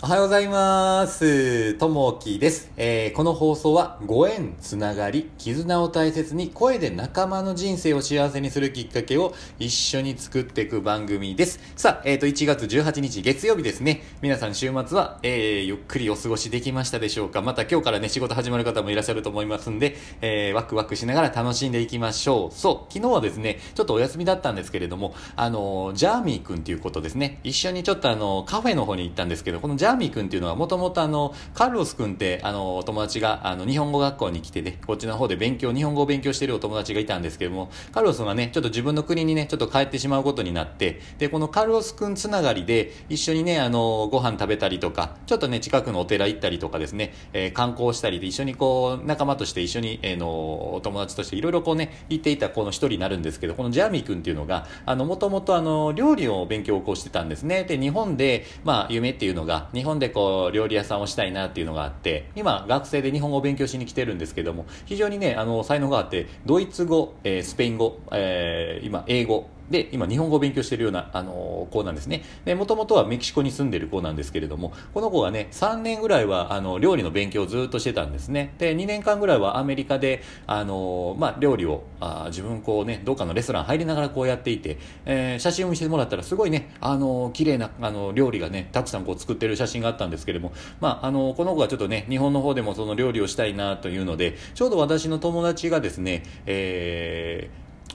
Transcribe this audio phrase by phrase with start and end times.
[0.00, 1.74] おはようございます。
[1.74, 11.58] ともきです、えーこの放送はご縁、つながり、絆を大切に声で仲間の人生を幸せにするきっかけを一緒に作っていく番組です。
[11.74, 14.04] さあ、えっ、と、1月18日月曜日ですね。
[14.22, 17.42] 皆さん週末は、えーゆっくりお過ごしできましたでしょうか？
[17.42, 22.54] また今日からね、仕事始まる方もいらっしゃると思いますんで、えーワクワクしながら楽しんでいきましょう。
[22.54, 27.40] そう、昨日はですね、ちょっとお休みだったんですけれども、あの、ジャーミー君っていうことですね。
[27.42, 57.64] 一緒にちょっとあの、カフェの方に行ったんですけど、このジャーミー君っていうのはもともとあの、カルロス君ってあの、お友達があの、日本語学校に来てね、こっちの方で勉強、日本語を勉強してるお友達がいたんですけども、カルロスがね、ちょっと自分の国にね、ちょっと帰ってしまうことになって、で、このカルロス君つながりで、一緒にね、あの、ご飯食べたりとか、ちょっとね、近くのお寺行ったりとかですね、えー観光したりで一緒にこう、仲間として一緒に、えーの、お友達としていろいろこうね、行っていたこの一人になるんですけど、このジャーミー君っていうのが、あの、もともとあの、料理を勉強をこうしてたんですね。
[57.64, 72.22] で、日本で、まあ、夢っていうのが、日本でこう、料理屋さんをしたいなっていうのがあって、今、学生で日本語を勉強しに来てるんですけども、非常にね、あの、才能があって、ドイツ語、えースペイン語、えー今、英語、で、今、日本語を勉強しているような、あの子なんですね。
[72.44, 78.54] で、もともとはメキシコに住んでる子なんですけれども、この子がね、3年ぐらいは、あの、料理の勉強をずっとしてたんですね。
[78.58, 97.27] で、2年間ぐらいはアメリカで、あのまあ、料理を、あ自分こうね、どっかのレストラン入りながらこうやっていて、えー写真を見せてもらったら、すごいね、あの綺麗な、あの、料理がね、たくさんこう作ってる写真があったんですけれども、まあ、あのこの子がちょっとね、日本の方でもその料理をしたいなというので、ちょうど私の友達がですね、えー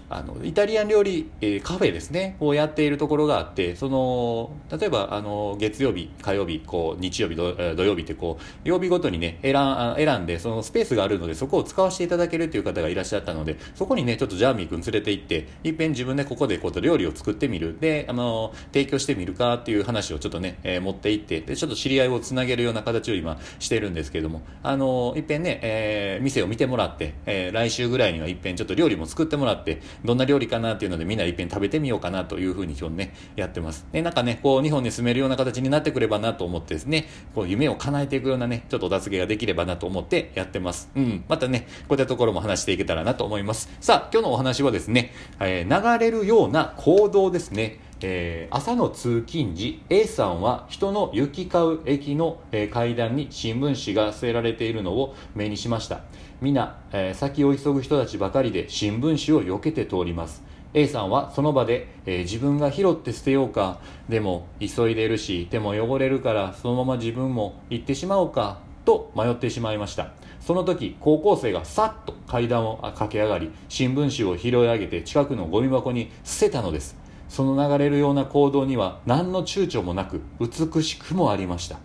[0.09, 2.35] あのイタリアン料理、えーカフェですね。
[2.39, 7.51] をやっているところがあってその例えばあの月曜日火曜日こう日曜日土
[7.83, 17.77] 曜日ってこう曜日ごとにね選ん選んでそのスペースがあるのでそこを使わせていただけるという方がいらっしゃったのでそこにねちょっとジャーミー君連れて行っていっぺん自分でここでこう料理を作ってみる。
[17.79, 33.85] であの提供してみるかっていう話をちょっとね、えー持って行ってでちょっと知り合いをつなげるような形を今してるんですけどもあのいっぺんね、えー店を見てもらって、えー来週ぐらいにはいっぺんちょっと料理も作ってもらってどんな料理かなっていうのでみんなでいっぺん食べてみようかなというふうに今日ねやってます。
[33.91, 40.89] でなんかねこう日本に住めるような形になってくればなと思ってですねこう夢を叶えていくようなねちょっとお助けができればなと思ってやってます。
[40.95, 41.23] うん。
[41.27, 43.69] またねこういったところも話していけたらなと思います。
[43.79, 47.79] さあ今日のお話はですね、えー流れるような行動ですね。
[48.01, 56.01] えー朝の通勤時 A さんは人の行き交う駅の、えー階段に新聞紙が据えられているのを目にしました。
[56.43, 60.43] 皆、えー先を急ぐ人たちばかりで新聞紙を避けて通ります。
[60.73, 63.79] A さんはその場で、えー自分が拾って捨てようか。
[64.09, 70.11] でも急いでるし手も汚れるからそのまま自分も行ってしまおうかと迷ってしまいました。
[70.41, 76.97] その時高校生がさっと階段を駆け上がり新聞紙を拾い上げて近くのゴミ箱に捨てたのです。
[77.29, 81.77] その流れるような行動には何の躊躇もなく美しくもありました。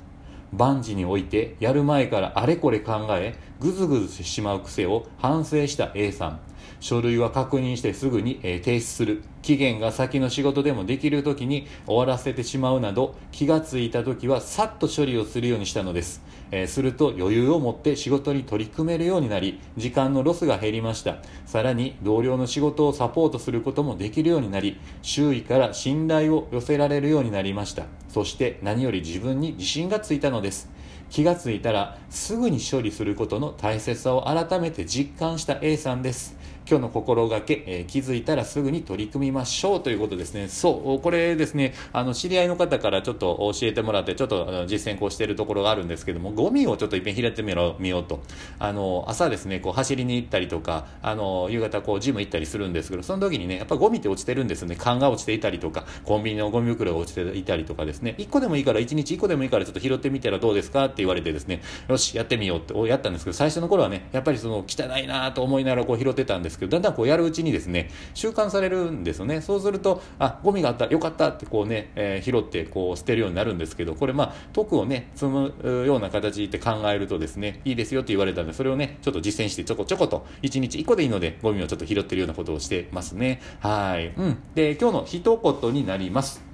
[0.53, 6.41] 万事においてやる前からあれこれ考えぐずぐずしてしまう癖を反省した A さん。
[6.81, 9.23] 書類は確認してすぐに、え提出する。
[9.43, 21.19] 期限が先の仕事でもできる時に終わらせてしまうなど気がついた時はさっと処理をするようにしたのです、えーすると余裕を持って仕事に取り組めるようになり時間のロスが減りました。
[21.47, 27.85] さらに同僚の仕事をサポートすることもできるようになり周囲から信頼を寄せられるようになりました。
[28.09, 30.71] そして何より自分に自信がついたのです。
[31.11, 36.37] 気がついたらすぐに処理することの大切さを改めて実感した A さんです。
[36.69, 40.49] 今日の心がけ、えー気づいたらすぐに取り組みましょうということですね。
[40.49, 48.21] そうこれですねあの知り合いの方からちょっと教えてもらってちょっと実践こうしているところがあるんですけどもゴミをちょっといっぺん拾ってみろ見ようと。
[48.59, 54.77] あの朝ですねこう走りに行ったりとかあの夕方こうジム行ったりするんですけどその時にねやっぱゴミって落ちてるんですよね。
[54.77, 58.15] 缶が落ちていたりとかコンビニのゴミ袋が落ちていたりとかですね。
[58.19, 69.41] 1個でもいいから1日1個でもいいからちょっと拾ってみたらどうですかって言われてですねよしやってみようってやったんですけど最初の頃はねやっぱりその汚いなと思いながらこう拾ってたんですけどだんだんこうやるうちにですね習慣されるんですよね。
[69.41, 75.55] そうするとあゴミがあったよかったってこうね、えー拾ってこう捨てるようになるんですけどこれまあ徳をね積む
[75.87, 83.41] ような形って考えるとですねいいですよって言われたんでそれをねちょっと実践してちょこちょこと1日1個でいいのでゴミをちょっと拾ってるようなことをしてますね。
[83.61, 84.13] はい。
[84.17, 84.39] うん。
[84.55, 86.48] で今日の一言になります。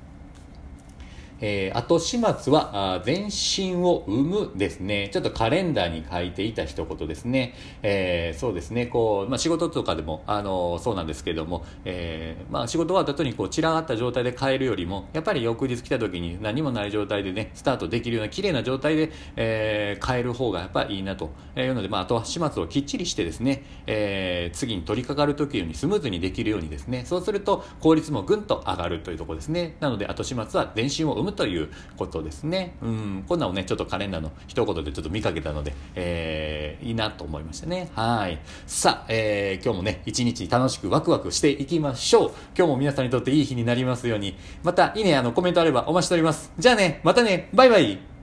[1.41, 5.11] えー後始末はあー前進を生むですね。
[5.13, 7.55] ちょっとカレンダーに書いていた一言ですね。
[7.83, 8.87] えーそうですね。
[8.87, 29.77] こう、まあ、仕事とかでも、あのそうなんですけども、えーまあ、仕事終わった後にこう散らがった状態で帰るよりも、やっぱり翌日来た時に何もない状態でね、スタートできるような綺麗な状態で、えー帰る方がやっぱいいなというので、まあ、あとは始末をきっちりしてですね、えー次に取り掛かる時よりスムーズにできるようにですね、そうすると効率もぐんと上がるというところですね。
[29.81, 32.77] なので、後始末は前進を生むということですね。
[32.83, 37.91] うん、こんなのね、ちょっとカレンダーの一言でちょっと見かけたので、えー、いいなと思いましたね。
[37.95, 38.39] はい。
[38.67, 42.33] さあ、えー、今日もね、一日楽しくワクワクしていきましょう。
[42.57, 46.53] 今日も皆さんにとっていい日になりますように、また、いいね、あの、コメントあればお待ちしております。
[46.59, 48.14] じゃあね、またね、バイバイ